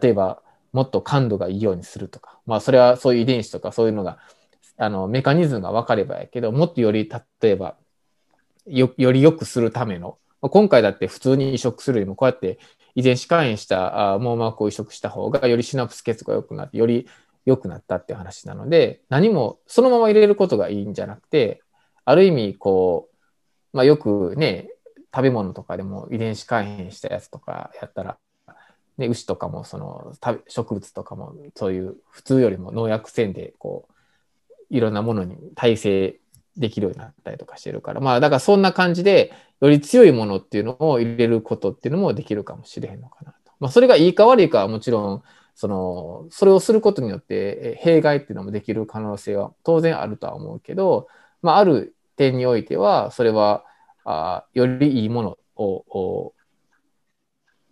[0.00, 0.42] 例えば、
[0.72, 4.18] もっと感度がいいようにするとか、まあそれはそういう遺伝子とかそういうのが、
[4.78, 7.08] あの、メカニズムが分かればやけど、もっとより、
[7.40, 7.76] 例えば、
[8.66, 12.58] よ、より良くするための、今回だって普通に移植するよりも、こうやって
[12.94, 17.06] 遺伝子肝炎した網膜を移植した方が、よりシナプス結合が良くなって、より
[17.44, 21.62] 良くなったって話なので、何もそのまま入れることがいいんじゃなくて、
[22.04, 24.70] ある意味、こう、まあよくね、
[25.14, 28.18] 食べ物とかでも遺伝子改変したやつとかやったら、
[29.02, 30.12] ね、牛とかもその
[30.48, 36.20] 植物とかもそういう普通よりも農薬線でこういろんなものに耐性
[36.56, 43.52] できるようになったりとかしてるからまあだからそんな感じでより強いものっていうのを入れることっていうのもできるかもしれへんのかなと。
[43.58, 45.22] まあそれがいいか悪いかはもちろん
[45.54, 51.08] そのそれをすることによって弊害っていうのもできる可能性は当然あるとは思うけど、
[51.42, 53.64] まあ、ある点においてはそれは
[54.04, 56.34] あよりいいものを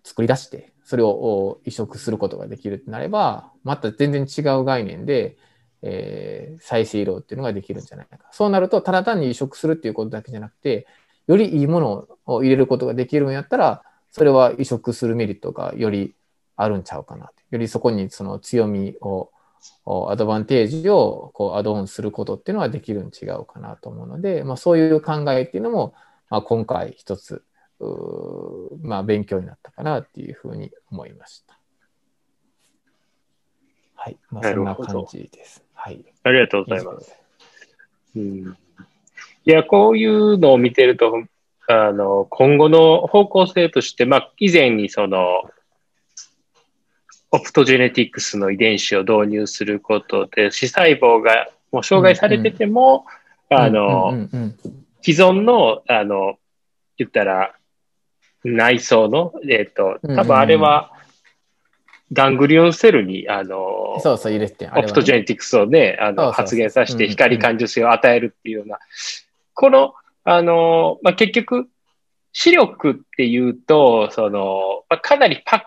[0.04, 5.36] 作り出して、それを移植することができるってなれば、また全然違う概念で、
[5.82, 8.18] えー、再生医療っていうのができるんじゃないか。
[8.32, 10.88] そうなると、ただ単に移植するっていうことだけじゃなくて、
[11.28, 16.16] よりいいものを入れることができるんやったら、それは移植するメリットがより
[16.56, 17.30] あるんちゃうかな。
[17.52, 19.30] よりそこにその強みを、
[19.86, 25.94] アドバンテージをこうアドオンすることっていうのはできるに違うかなと思うので、まあ、そういう考えっていうのも、
[26.30, 27.44] まあ、今回一つ、
[28.82, 31.58] まあ、勉強になったかなっていうふうに思いました。
[33.94, 34.18] はい。
[34.30, 35.64] まあ、そんな感じです。
[35.74, 36.04] はい。
[36.22, 37.16] ありがとうございます。
[38.16, 38.56] うん、
[39.44, 41.24] いや、こういうのを見てると、
[41.68, 45.50] あの、今後の方向性として、まあ、以前にその、
[47.32, 53.06] オプトジェネティクスの遺伝子を導入することで、視細胞がもう障害されてても、
[53.50, 56.38] うんうん、あの、うんうんうん既存の、あの、
[56.98, 57.54] 言ったら、
[58.44, 60.92] 内装の、えっ、ー、と、多分あれは、
[62.12, 68.78] ガングリオンセルに、あの、そうそう入れて、オプトジェネティクスをね、あの、発現させて光感受性を与えるっていうような、
[69.54, 71.68] この、あの、まあ、結局、
[72.32, 75.60] 視力っていうと、その、まあ、かなりパッ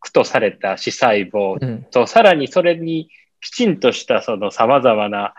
[0.00, 1.58] クとされた視細胞
[1.90, 5.34] と、うん、さらにそれにきちんとしたその様々な、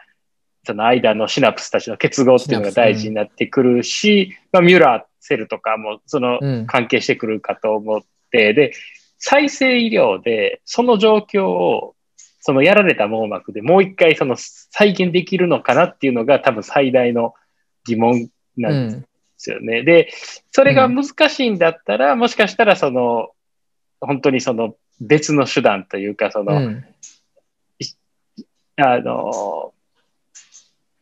[0.66, 8.74] その間のシナプスたちの結合っていうのが大事になってくるし、まあ、ミュラーセルとかもその関係してくるかと思って、うん、で、
[9.18, 11.96] 再生医療でその状況を
[12.42, 17.36] そのやられた網膜でもう一回その再現できるのかなっていうのが多分最大の
[17.86, 19.08] 疑問なんで
[19.38, 19.80] すよね。
[19.80, 20.12] うん、で、
[20.52, 23.30] それが難しいんだったら、うん、もしかしたらその、
[24.00, 26.82] 本当にその別の手段というか、その、
[28.78, 29.74] あの、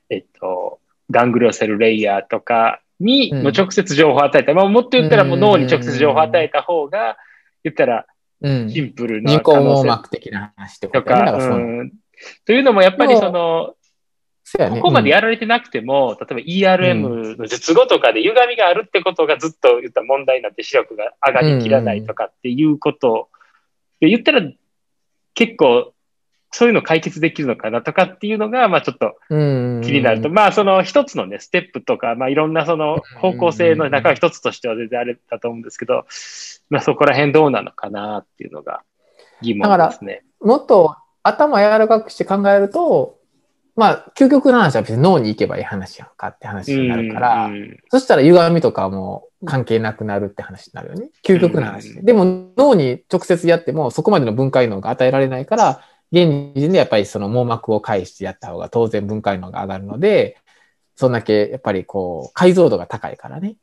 [0.09, 0.79] えっと、
[1.09, 4.53] ガングリオセルレイヤーとかに、もう直接情報を与えた。
[4.53, 7.17] まあ、もっと言ったらもう脳に直接情報を与えた方が、
[7.63, 8.05] 言ったら、
[8.41, 11.01] シンプルな人工網膜的な話とか。
[11.01, 11.93] とか、うん。
[12.45, 13.75] というのも、やっぱりその、
[14.57, 23.29] ここまでやられてなくても、例えば ERM の術後とかで歪みがあるってことがずっと言った問題になって視力が上がりきらないとかっていうこと
[23.99, 24.41] で言ったら
[25.35, 25.93] 結構
[26.51, 30.29] そういうの解決できるのかなとかっていうのが、まあちょっと気になると。
[30.29, 36.05] まあその一つのね、ステップとか、まあいろんなその方向性の中一つとしては全然あれだと思うんですけど、
[36.69, 38.81] まあそこら辺どうなのかなっていうのが
[39.41, 40.23] 疑問ですね。
[40.41, 43.19] もっと頭柔らかくして考えると、
[43.75, 47.51] まあ究極の話は別に脳に行けばいい話やんかって話になるから、
[47.89, 51.11] そしたら歪みとかも関係なくなるって話になるよね。
[51.23, 51.93] 究極の話。
[52.03, 55.81] でも脳に直接やってもそこまでの分解能が与えられないから、
[56.11, 60.37] 現時点でやっぱりその網膜を介してやった方が当然分解能が上がるので、
[60.95, 63.55] そんだけやっぱりこう解像度が高いからね。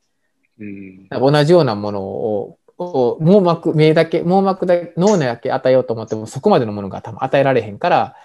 [0.58, 8.16] うん、同じようなものをを網膜、目だけ、網膜だけ、脳だけ与えようと思ってもそこまでのものが多分与えられへんから、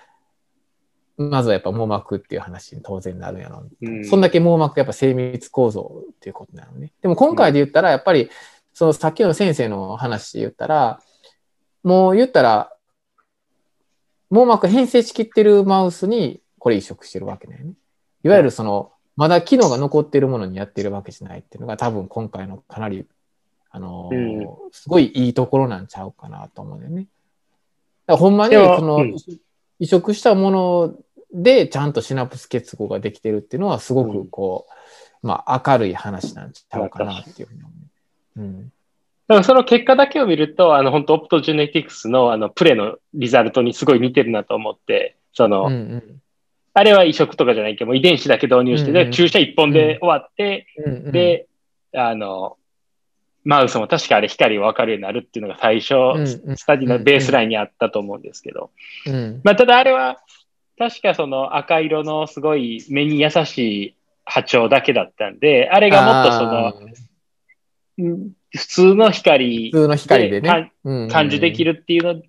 [1.18, 3.68] まずはやっぱ網膜っていう話に当然なるやろ。
[3.82, 6.92] うん、そんだけ網膜やっぱ精密構造っていうことなのね。
[7.02, 8.30] でも今回で言ったらやっぱり、
[8.74, 11.00] そのさっきの先生の話で言ったら、
[11.84, 12.74] もう言ったら
[14.32, 17.74] 網膜変性しきってるマウスにこれ移植してるわけだよね。
[18.24, 23.06] いわゆるその、まだ機能が残っているものにやってるわけじゃないっていうのが多分今回のかなり、
[23.70, 27.02] あのーすごいいいところなんちゃうかなと思うんだよね。
[27.02, 27.08] だか
[28.14, 29.42] らほんまに、その、移
[29.80, 30.96] 移植したもの
[31.34, 34.68] でちゃんとシナプス結合ができてるっていうのはすごくこ
[35.24, 37.72] う、まあ明るい話なんちゃうかなっていうふうに思
[38.38, 38.42] う。
[38.42, 38.72] うん。
[39.32, 46.22] だからその結果だけを見ると、あの、本当オプトジェネティクスのあの、プレのリザルトにすごい似てるなと思って、その、うんうん。
[46.74, 49.10] あれは移植とかじゃないけど、もう遺伝子だけ導入して、うんうん。
[49.10, 51.48] で、注射一本で終わって、うんうん、で、
[51.96, 52.58] あの、
[53.46, 55.94] マウスも確かあれ光が分かるようになるっていうのが最初、
[56.58, 58.72] スタディのベースラインにあったと思うんですけど、
[59.08, 60.18] うん、まあ、ただあれは、
[60.78, 66.74] 確かその赤色のすごい目に優しい波長だけだったんで、あれがもっとその
[67.98, 68.36] 普
[68.68, 71.10] 通の光普通の光でかね、うんうん。
[71.10, 72.22] 感じできるっていうの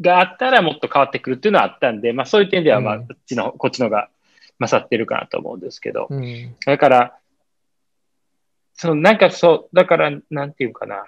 [0.00, 3.06] があったらもっと変わってくるっていうのはあったんで、まあそういう点ではまあうん。
[3.06, 4.08] こっちの、こっちのが
[4.58, 6.56] 勝ってるかなと思うんですけど、うん。
[6.64, 7.14] だから、
[8.74, 11.04] そのなんかそう、だからなんていうかな、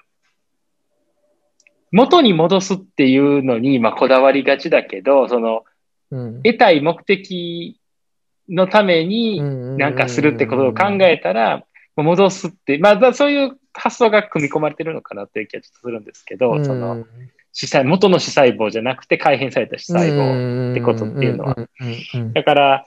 [1.91, 5.65] 元に戻すっていうのにまあこだわりがちだけど、その
[6.11, 6.43] うん。
[6.43, 7.79] 得たい目的
[8.49, 9.41] のために
[9.77, 11.65] なんかするってことを考えたら、
[11.97, 17.07] 戻すって、まあだそういう発想が組み込まれてるのかなっていう気がちょっとするんですけど、その、
[17.53, 20.73] 視細元の視細胞じゃなくて改変された視細胞。
[20.73, 21.57] ってことっていうのは
[22.35, 22.87] だから、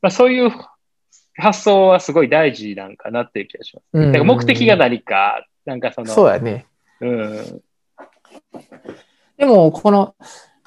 [0.00, 0.50] まあ、そういう
[1.36, 3.84] 発想はすごい大事なんかなっていう気がします。
[3.92, 6.66] うんだから目的が何か、なんかその、そうやね。
[7.00, 7.62] うん、
[9.36, 10.14] でも、この、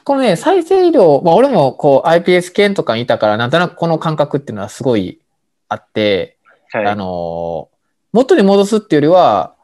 [0.03, 5.19] このね、再生医療、まあ、俺もこう iPS 系とかにいたから、なんとなくこの感覚っていうのはすごい
[5.67, 6.38] あって、
[6.72, 6.86] はい。
[6.86, 7.72] あのー
[8.13, 9.55] 元に戻すっていうよりは、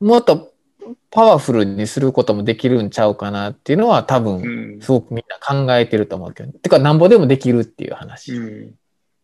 [0.00, 0.52] もっと
[1.10, 8.34] パワフルにすることもできるんちゃうかなっていうのは多う分、んすごくみんな考えてると思うけど、てかなんぼでもできるっていう話。
[8.34, 8.74] うん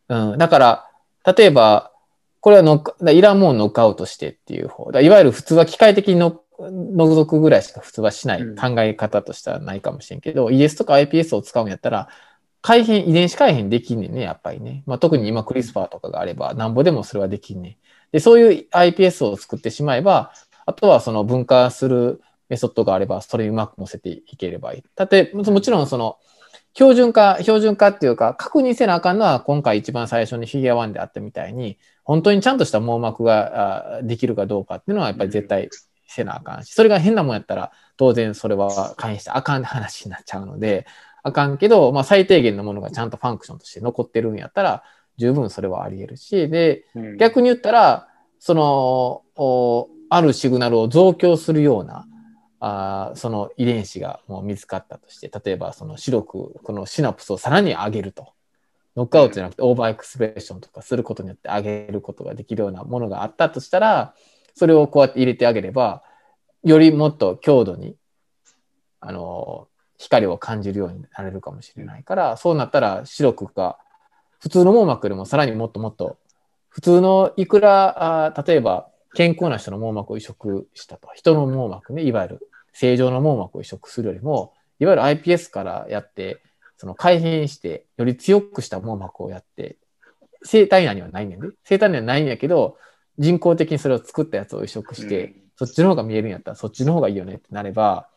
[0.08, 0.90] うん、だから、
[1.36, 1.92] 例えば、
[2.40, 4.92] これはノック、だいらんもんノックアウトしてっていう方。
[4.92, 12.08] だいわゆる普通は機械的にの除くぐらいしか普通はしないうん考え方としてはないかもしれんけど、ES とか iPS を使うんやったら、
[12.60, 14.82] 改変、遺伝子改変できんねんね、やっぱりね。
[14.86, 17.76] まあ、特に今クリスパーとかがあれば、なんぼでもそれはできんねん。
[18.12, 20.32] で、そういう iPS を作ってしまえば、
[20.66, 24.84] あとはその分化するメソッドがあれば、それにうまく乗せていければいい。
[24.96, 26.18] だって、ももちろんその、
[26.74, 35.70] 標準化、標準化っていうか、確認せなあかんのは、今回一番最初にフィギュア1であったみたいに、本当にちゃんとした網膜があできるかどうかっていうのは、やっぱり絶対
[36.08, 40.86] せなあかんし、それが変なもんやったら、当然それは会員してあかん話になっちゃうので、
[41.22, 44.82] あかんけど、まあ最低限のものがちゃんとファンクションとして残ってるんやったら、
[45.16, 48.08] 十分それはあり得るし、で、うん逆に言ったら、
[48.40, 52.06] その、おあるシグナルを増強するような、
[52.60, 58.32] あその遺伝子がもう見つかったとして、例えばその白くこのシナプスをさらに上げると。
[58.96, 64.14] ノックアウトじゃなくてオーバーエクスプレッションとかすることによって上げることができるようなものがあったとしたら、
[64.54, 66.04] それをこうやって入れてあげれば、
[66.62, 67.96] よりもっと強度に、
[69.00, 69.66] あの、
[69.98, 73.78] 光を感じるようになれるかもしれないから、そうなったら白くが、
[74.38, 76.18] 普通の網膜よりもさらにもっともっと、
[76.68, 86.42] 普通のいくら、あ例えば健康な人の網膜を移植したと、人の網膜ね、いわゆる正常の網膜を移植するよりも、いわゆる iPS からやって、
[86.76, 89.76] その改変して、より強くした網膜をやって、
[90.42, 91.48] 生体内にはないねんで。
[91.64, 92.76] 生体内にはないんやけど、
[93.18, 98.08] 人工的にそれを作ったやつを移植して、うんそっちの方が見えるんやったらそっちの方がいいよねってなれば、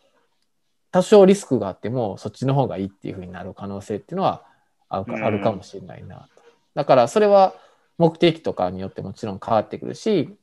[0.92, 4.44] 多少リスクがあってもそっちの方がいいっていうふうになる可能性っていうのは
[4.90, 6.42] あるか,、うんあるかもしれないなと。
[6.74, 7.54] だからそれは
[7.98, 10.36] 目的とかによってもちろん変わってくるし、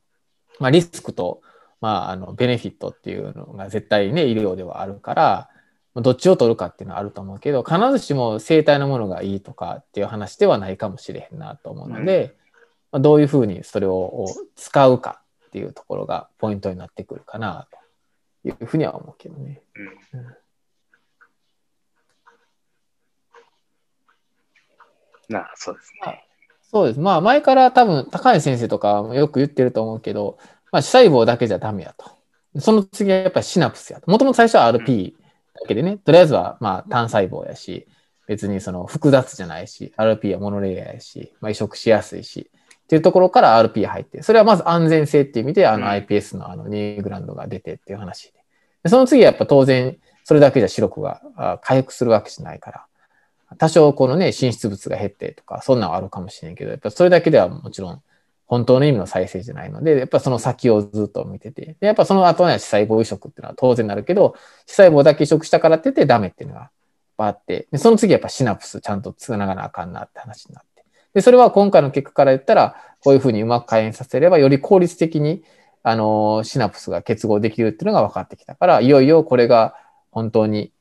[0.59, 1.41] まあ、リスクと、
[1.81, 5.49] まあ、あのベネフィットっていうのが絶対ね医療ではあるから、
[5.93, 12.35] まあどっちを取るかっていうのはあると思うけど必ずしも生体のものがいいとかっていう話ではないかもしれへんなと思うので、
[12.91, 14.25] まあ、どういうふうにそれを
[14.55, 17.67] 使うかっていうところがポイントになってくるかな
[18.43, 19.61] というふうには思うけどね。
[20.13, 20.35] うん
[25.29, 26.27] なあ、そうですね。
[26.75, 26.99] そうです。
[26.99, 30.37] まあ前から多分高橋先生とかもよく言ってると思うけど、
[30.73, 32.11] まあ主細胞だけじゃダメやと。
[32.59, 34.11] その次はやっぱりシナプスやと。
[34.11, 37.87] もともと最初は RP だけでね、とりあえずはまあ単細胞やし、
[38.27, 48.39] 別にその複雑じゃないし、RP はモノレイヤーやし、まあ、移植しやすいし、っていうところから RP 入って、それはまず安全性っていう意味で、あのうん iPS のあのニグランドが出てっていう話で。
[48.83, 49.95] でその次はやっぱ当然、
[50.25, 52.85] それだけじゃ視力があ回復するわけじゃないから、
[53.57, 58.01] 多少このね、進出物が減ってとか、そんなんはあるかもしれんけど、やっぱそれだけではもちろん
[58.47, 64.35] 本当の意味の再生じゃないので、やっぱその先をずっと見てて、でやっぱその後には視細胞移植っていうのは当然なるけど、
[64.65, 66.69] 視細胞だけ移植したからって言ってダメっていうのが
[67.17, 70.83] あって、でその次やっぱシナプスちゃんとつながなあかんなって話になって。
[71.13, 75.43] で、それは今回の結果から言ったら、こういうふうにうまく改変させれば、より効率的に、
[75.81, 79.75] あの、シナプスが結合できるっていうのが分かってきたから、いよいよこれが
[80.11, 80.71] 本当に、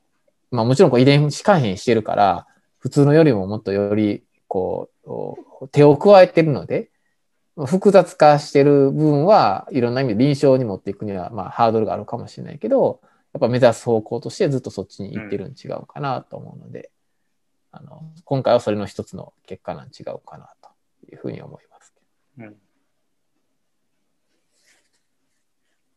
[0.51, 2.47] まあもちろんこう遺伝子改変してるから、
[2.85, 6.91] 普通のよりももっとより、こう、手を加えてるので、
[7.57, 13.01] 複雑化してる分はいろんな意味で臨床に持っていくには、まあハードルがあるかもしれないけど、
[13.33, 16.91] やっぱ目指す方向としてずっとそっちに行ってるん違うかなと思うので、
[17.73, 20.69] うん、あの今回はそれの一つの結果なん違うかなと
[21.11, 21.95] いうふうに思います。
[22.39, 22.55] うん